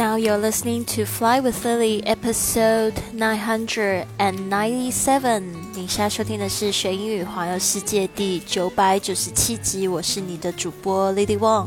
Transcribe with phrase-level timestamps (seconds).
[0.00, 5.42] Now you're listening to Fly with Lily, episode nine hundred and ninety-seven。
[5.74, 9.86] 你现在收听的是学英语环游世界第九百九十七集。
[9.86, 11.66] 我是你的主播 Lily Wong。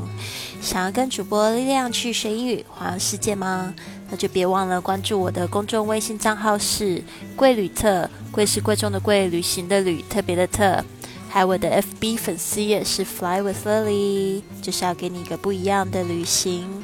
[0.59, 3.71] 想要跟主播力量去学英语环游世界吗？
[4.09, 7.03] 那就别忘了关注我的公众微信账号是
[7.35, 10.83] 贵旅特，贵是贵重的贵，旅行的旅，特别的特。
[11.29, 11.69] 还有我的
[12.01, 16.82] FB 粉丝也是 Fly with Lily，就是要给你一个不一样的旅行。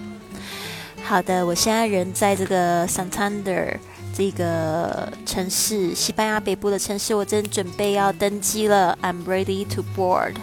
[1.10, 3.76] 好的，我现在人在这个 Santander
[4.14, 8.96] 这个城市，西班牙北部的城市，我正准备要登机了。
[9.02, 10.36] I'm ready to board。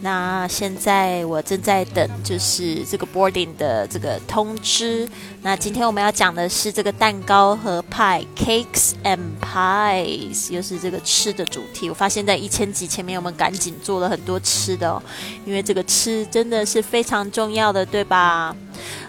[0.00, 5.08] 那现在我正在等，就是这个 boarding 的这个通知。
[5.40, 11.88] 那今天我们要讲的是这个蛋糕和派，cakes and pies，又是这个吃的主题。
[11.88, 15.00] 我发现，在一千集前面，我们赶紧做了很多吃的，哦，
[15.46, 18.56] 因为这个吃真的是非常重要的，对吧？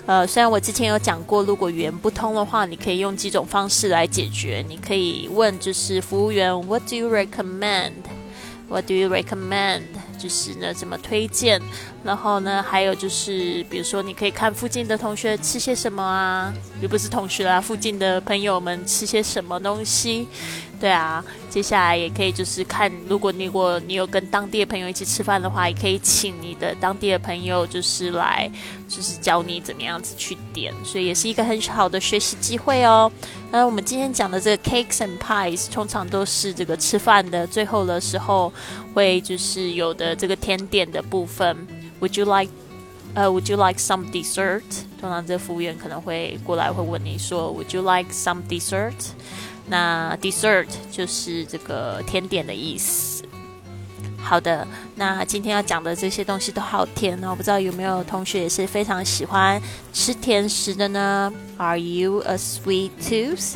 [0.05, 4.63] 呃，虽然我之前有讲过，如果语言不通的话，你可以用几种方式来解决。
[4.67, 9.83] 你可以问，就是服务员，What do you recommend？What do you recommend？
[10.19, 11.61] 就是呢，怎么推荐？
[12.03, 20.27] 然后呢，还有就是，比如说，你可以看附近的同学吃些什么啊，又不是同学啦，附近的朋友们吃些什么东西。
[20.79, 28.51] 对啊，接下来也可以就是看，如果你如果你有跟当地的朋友一起吃饭的话，也可以请你的当地的朋友就是来，
[28.89, 33.09] 就是教你怎么样子去点，所以也是一个很好的学习机会哦。
[33.49, 38.51] 那我们今天讲的这个 cakes and pies，通常都是这个吃饭的最后的时候
[38.93, 41.55] 会就是有的这个甜点的部分。
[42.01, 42.51] Would you like，
[43.13, 44.63] 呃，Would you like some dessert？
[44.99, 48.93] 通常这服务员可能会过来会问你说，Would you like some dessert？
[49.67, 53.23] 那 dessert 就是这个甜点的意思。
[54.17, 59.61] 好的，那今天要讲的这些东西都好甜哦，不知道有没有同学也是非常喜欢
[59.91, 63.55] 吃甜食的呢？Are you a sweet tooth?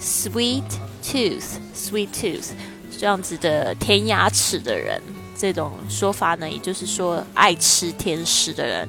[0.00, 0.62] Sweet
[1.02, 2.50] tooth, sweet tooth，
[2.98, 5.02] 这样子的甜牙齿的人，
[5.36, 8.88] 这种说法呢，也就是说爱吃甜食的人。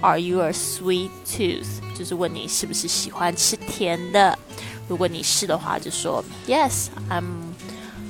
[0.00, 1.66] Are you a sweet tooth？
[1.96, 4.38] 就是问你是不是喜欢吃甜的。
[4.87, 7.53] 如果你是的话，就说 Yes, I'm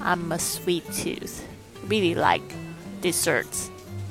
[0.02, 1.42] I'm a sweet tooth.
[1.88, 2.44] Really like
[3.02, 3.68] desserts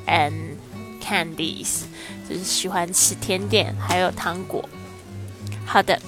[0.07, 0.57] and
[1.01, 1.83] candies.
[2.29, 4.69] 就是喜欢吃甜点还有糖果。
[5.67, 6.01] 好的。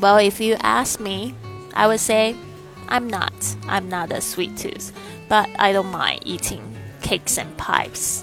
[0.00, 1.34] Well, if you ask me,
[1.72, 2.34] I would say
[2.88, 3.32] I'm not.
[3.66, 4.90] I'm not a sweet tooth,
[5.28, 6.60] but I don't mind eating
[7.00, 8.22] cakes and pies.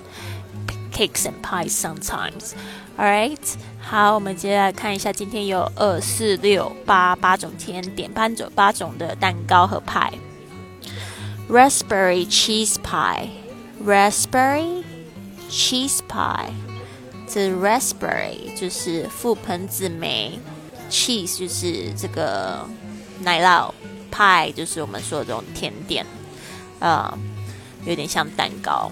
[0.97, 2.55] Cakes and pies sometimes.
[2.97, 3.39] All right.
[3.83, 10.11] 好，我们接下来看一下，今天有二四六八八种甜点，八种八种的蛋糕和派。
[11.51, 14.83] Raspberry cheese pie，raspberry
[15.51, 16.49] cheese pie，
[17.29, 20.41] 这 raspberry 就是覆盆子莓
[20.91, 22.67] ，cheese 就是这个
[23.21, 23.71] 奶酪
[24.11, 26.07] ，pie 就是我们说的这种甜点，
[26.81, 27.19] 呃，
[27.85, 28.91] 有点像蛋糕。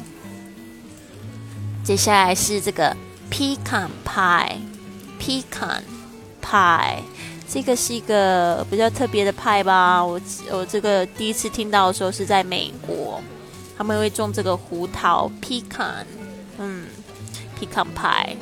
[1.85, 2.97] 接下来是这个
[3.31, 4.57] pecan pie。
[5.21, 5.83] Pecan
[6.43, 6.97] pie，
[7.49, 10.05] 这个是一个比较特别的派吧。
[10.05, 13.21] 我我这个第一次听到的时候是在美国，
[13.77, 16.05] 他们会种这个胡桃 pecan，
[16.59, 16.87] 嗯
[17.59, 18.37] ，pecan pie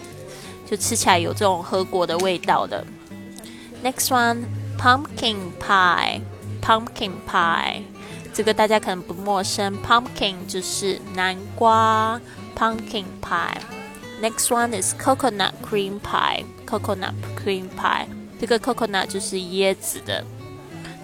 [0.69, 2.85] 就吃起来有这种核果的味道的。
[3.85, 4.45] Next one
[4.79, 7.83] pumpkin pie，pumpkin pie
[8.33, 12.21] 这个大家可能不陌生，pumpkin 就是南瓜
[12.56, 18.08] ，pumpkin pie。Next one is coconut cream pie。coconut cream pie，
[18.42, 20.24] 这个 coconut 就是椰子的，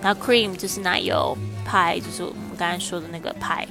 [0.01, 3.65] 然后 cream 就是奶油，pie 就是我们刚才说的那个派。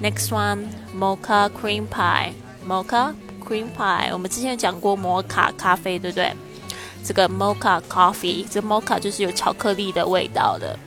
[0.00, 3.14] Next one mocha cream pie，mocha
[3.44, 6.32] cream pie，我们之前讲过摩卡咖啡，对不对？
[7.04, 10.78] 这个 mocha coffee，这 mocha 就是有巧克力的味道的。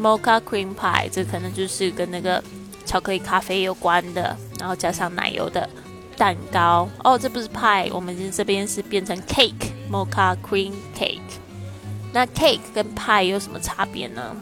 [0.00, 2.42] mocha cream pie，这可能就是跟那个
[2.86, 5.69] 巧克力咖啡有关的， 然后加上奶油的。
[6.17, 11.19] 蛋糕哦，这不是派，我们这边是变成 cake，mocha cream cake。
[12.13, 14.33] 那 cake 跟派有什么差别呢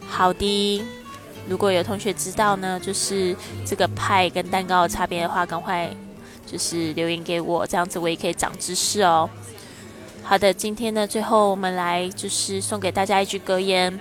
[0.07, 0.81] 好的，
[1.47, 3.35] 如果有同学知道呢，就是
[3.65, 5.89] 这个派跟蛋糕的差别的话，赶快
[6.45, 9.29] 就是留言给我，这样子我也可以长知识哦。
[10.23, 13.99] 好的，今天呢，最后我们来就是送给大家一句格言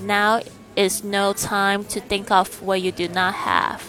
[0.00, 0.40] ：Now
[0.74, 3.80] is no time to think of what you do not have。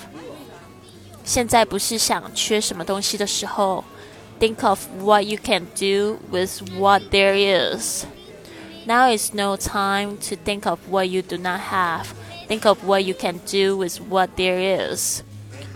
[1.23, 3.83] 现在不是想缺什么东西的时候。
[4.39, 8.03] Think of what you can do with what there is.
[8.85, 12.07] Now is no time to think of what you do not have.
[12.47, 15.21] Think of what you can do with what there is.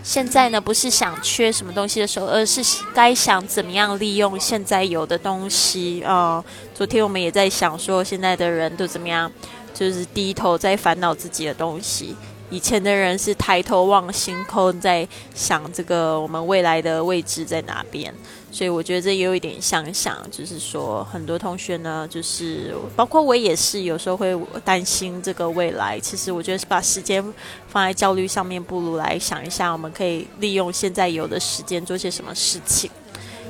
[0.04, 2.62] 现在呢，不是想缺什么东西的时候，而是
[2.94, 6.42] 该想怎么样利用现在有的东西啊。
[6.74, 9.30] 昨天我们也在想说，现在的人都怎么样，
[9.74, 12.16] 就是低头在烦恼自己的东西。
[12.50, 18.12] 以前的人是抬头望星空，在想这个我们未来的位置在哪边。
[18.50, 24.34] 所以我觉得这也有一点相像，就是说很多同学呢，就是包括我也是，有时候会
[24.64, 26.00] 担心这个未来。
[26.00, 27.22] 其实我觉得是把时间
[27.68, 32.90] 放在焦虑上面，不如来想一下，我们可以利用现在有的时间做些什么事情，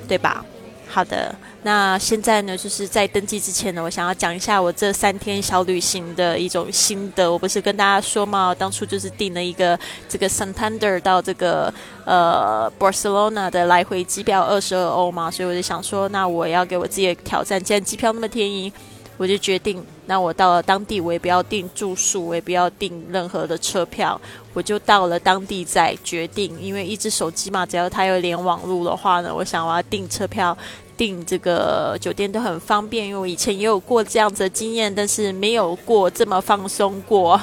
[0.08, 0.44] 对吧？
[0.90, 7.30] 好的，那现在呢，就是在登记之前呢，我想要讲一下我这三天小旅行的一种心得。
[7.30, 11.72] 我不是跟大家说嘛，当初就是订了一个这个 Santander 到这个
[12.06, 18.72] 呃 Barcelona 的来回机票二十二欧嘛，所以我就想说，那我要给我自己的挑战，既然机票那么便宜。
[19.18, 24.18] 我就决定，那我到了当地，我也不要订住宿，我也不要订任何的车票，
[24.54, 26.56] 我就到了当地再决定。
[26.60, 30.56] 因为一只手机嘛，只要它有连网络的话呢，我想我要订车票、
[30.96, 33.08] 订这个酒店都很方便。
[33.08, 37.38] 因为我以前也有过这样子的经验，但是没有过这么放松过。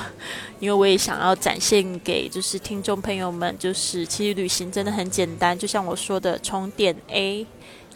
[0.62, 7.46] 因为我也想要展现给就是听众朋友们，就是其实旅行真的很简单，就像我说的，从点 A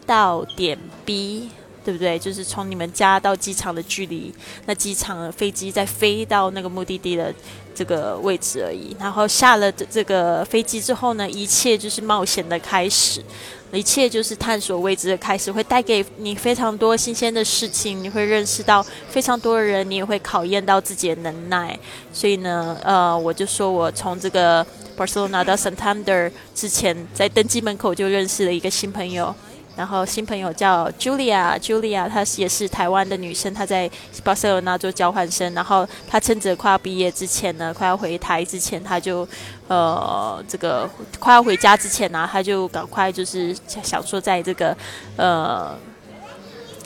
[0.06, 1.50] 到点 B。
[1.84, 2.20] 对不对？
[2.20, 4.34] 就是从你们家到机场的距离，
[4.66, 7.34] 那机场飞机再飞到那个目的地的
[7.74, 8.96] 这个位置而已。
[9.00, 13.24] 然后下了这这个飞机之后呢，一切就是冒险的开始，
[13.72, 21.78] 一切就是探索未知的开始，会带给你非常多新鲜的事情，你会认识到非常多的人，你也会考验到自己的能耐。
[22.12, 24.66] 所以呢，呃，我就说我从这个
[24.98, 29.34] Barcelona 到 Santander 之前，在登机门口就认识了一个新朋友。
[29.80, 33.90] 然后新朋友叫 Julia，Julia 她也是台湾的女生，她在
[34.26, 35.54] 巴塞罗那做交换生。
[35.54, 39.26] 然后她趁着快要毕业之前呢，快要回台之前，她就
[39.70, 44.76] 呃这个快要回家之前呢，她就赶快就是想说在这个
[45.16, 45.74] 呃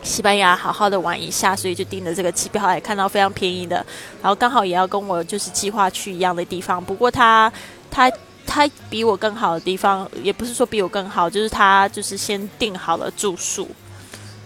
[0.04, 3.78] 西班牙好好的玩一下，所以就订了这个机票，也看到非常便宜的。
[4.22, 7.52] 然后刚好也要跟我就是计划去一样的地方，不过她
[7.90, 8.12] 她。
[8.46, 13.68] 他比我更好的地方，也不是说比我更好，就是他就是先订好了住宿，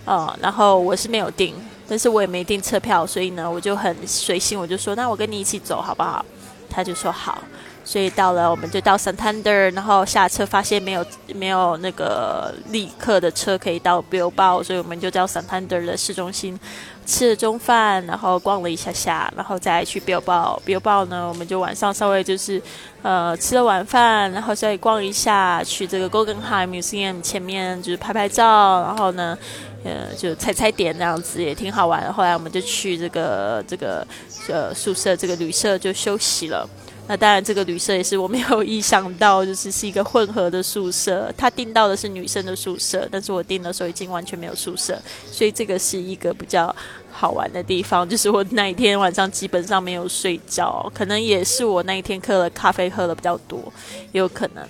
[0.06, 1.54] 呃，然后我是没有订，
[1.88, 6.26] 但是我也没订车票，所以呢，我就很随性，我就说那我跟你一起走好不好？
[6.70, 7.40] 他就说好，
[7.84, 16.60] 所以到了我们就到 Santander，然后下车发现没有没有那个立刻的车可以到 Bilbao，所以我们就到 Santander 的市中心。
[17.08, 20.60] 吃了中饭，然后逛了一下下，然后再去 Bilbao。
[20.66, 22.62] Bilbao 呢，我们就晚上稍微就是，
[23.02, 29.38] 呃，吃了晚饭，然后再逛一下，去这个 Guggenheim Museum 前面就是拍拍照，然后呢，
[29.86, 32.14] 呃，就踩踩点那样子也挺好玩。
[32.14, 34.06] 后来我们就去这个这个
[34.50, 36.70] 呃宿舍这个旅社就休息了。
[37.10, 41.34] 那当然，这个旅社也是我没有意想到，就是是一个混合的宿舍。
[41.38, 46.76] 他订到的是女生的宿舍，但是我订的时候已经完全没有宿舍，所以这个是一个比较
[47.10, 48.08] 好玩的地方。
[48.08, 53.72] 就是我那一天晚上基本上没有睡觉，可能也是我那一天喝了咖啡喝的比较多，
[54.12, 54.68] 也有可能。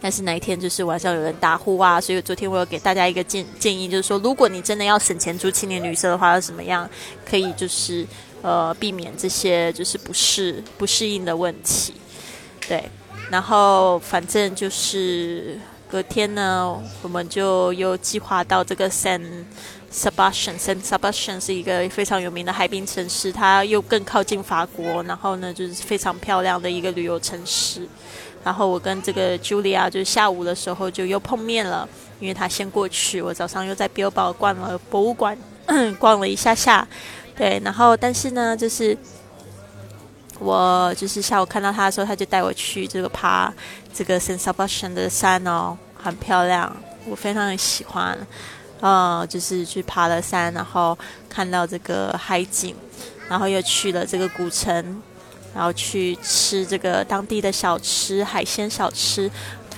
[0.00, 6.90] 但是那一天就是晚上有人打呼啊，所以昨天我有给大家一个建建议，就是说，如果你真的要省钱住青年旅社的话，要怎么样
[7.24, 8.04] 可以就是。
[8.42, 11.94] 呃，避免这些就是不适不适应的问题，
[12.68, 12.90] 对。
[13.30, 19.22] 然后反正就是隔天呢，我们就又计划到这个 San
[19.92, 20.58] Sebastian。
[20.58, 27.86] San Sebastian 是一个非常有名的海滨城市，它又更靠近法国，然后呢就是非常漂亮的一个旅游城市。
[28.42, 35.36] 然后我跟这个 Julia 就下午的时候就又碰面了，因为她先过去，我早上又在 Bilbao 逛了博物馆，
[35.98, 36.88] 逛了一下下。
[37.36, 38.96] 对，然后但是呢，就是
[40.38, 43.52] 我就是下午看到他的时候，他就带我去这个爬
[43.92, 46.74] 这个 Sensation 的山哦，很漂亮，
[47.06, 48.18] 我非常喜欢。
[48.80, 50.96] 呃，就是去爬了山，然后
[51.28, 52.74] 看到这个海景，
[53.28, 55.02] 然后又去了这个古城，
[55.54, 59.30] 然后去吃这个当地的小吃，海鲜小吃。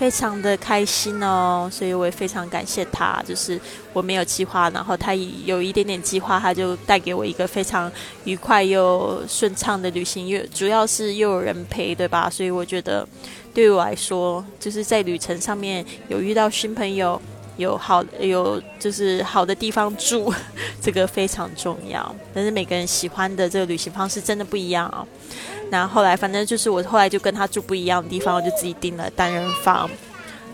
[0.03, 3.23] 非常的开心哦，所以我也非常感谢他。
[3.25, 3.57] 就是
[3.93, 7.89] 我没有计划，然后他有一点点计划，他就带给我一个非常
[8.25, 10.27] 愉快又顺畅的旅行。
[10.27, 12.29] 又主要是又有人陪，对吧？
[12.29, 13.07] 所以我觉得
[13.53, 17.21] 对我来说，就是在旅程上面有遇到新朋友，
[17.55, 20.33] 有好有就是好的地方住，
[20.83, 22.13] 这个非常重要。
[22.33, 25.07] 但是每个人喜欢的这个旅行方式真的不一样啊。
[25.52, 29.89] 然后后来，反正就是我后来就跟他住不一样的地方，我就自己订了单人房，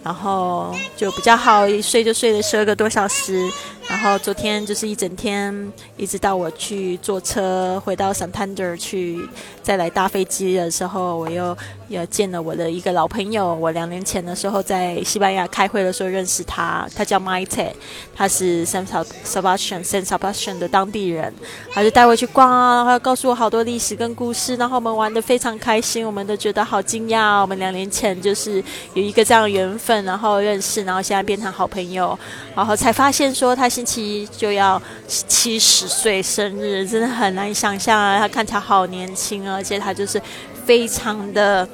[0.04, 3.50] 然后就比较好，一睡就睡了十二个多小时。
[3.90, 9.28] 然后昨天就是一整天，一直到我去坐车回到 Santander 去，
[9.64, 13.52] 再来搭飞机的时候，我又又见了我的一个老朋友。
[13.56, 17.72] 我两年前的时候在西班牙开会的时候认识他，他叫 Mite，
[18.16, 18.86] 他是 San
[19.26, 21.34] Sebastian San Sebastian 的当地人，
[21.74, 27.42] 他就带我去逛啊，然后告诉我好多历史跟故事，然后我们玩的非常开心，我们都觉得好惊讶。
[27.42, 32.18] 我们两年前就是有一个这样的缘分，然后认识，然后现在变成好朋友，
[32.56, 33.68] 然后才发现说他。
[33.80, 38.20] 星期一就要七十岁生日，真的很难想象啊！
[38.20, 40.22] 他看起来好年轻，而且他就是
[40.66, 41.66] 非常的、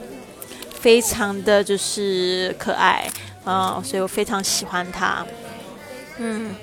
[0.80, 3.10] 非常的就是可爱
[3.44, 5.26] 啊，所以我非常喜欢他。
[6.20, 6.54] 嗯，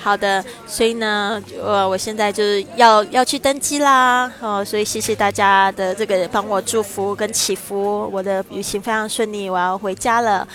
[0.00, 10.46] 好的，所以呢，呃，我现在就是要要去登机啦，哦，所以谢谢大家的这个帮我祝福跟祈福，我的旅行非常顺利，我要回家了。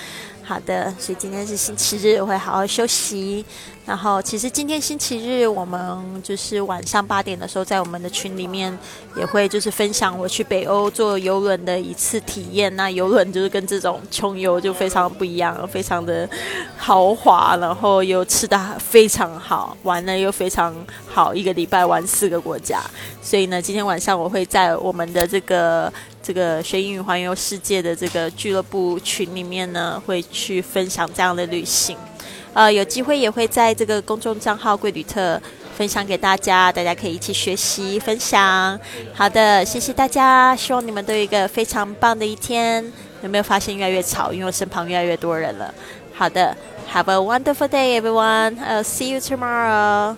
[0.43, 3.45] 好的，所以今天是星期日，我会好好休息。
[3.83, 8.77] 然后，其实今天星期日，我们就是晚上八点的时候，在我们的群里面
[9.15, 12.73] 也会就是分享我去北欧坐游轮的一次体验。
[12.75, 16.29] 那游轮就是跟这种穷游就非常不一样，非常的
[16.77, 20.75] 豪华，然后又吃的非常好，玩的又非常
[21.07, 22.81] 好，一个礼拜玩四个国家。
[23.21, 25.91] 所以呢，今天晚上我会在我们的这个
[26.23, 31.97] 这个学英语环游世界的这个俱乐部群里面呢，会去分享这样的旅行。
[32.53, 35.41] 呃，有机会也会在这个公众账号“贵旅特”
[35.77, 38.77] 分享给大家，大家可以一起学习分享。
[39.13, 42.85] 好的，谢谢大家，希望你们都有一个非常棒的一天。
[43.23, 44.33] 有没有发现越来越吵？
[44.33, 45.73] 因为我身旁越来越多人了。
[46.13, 46.55] 好的
[46.93, 48.57] ，Have a wonderful day, everyone.
[48.59, 50.17] I'll see you tomorrow.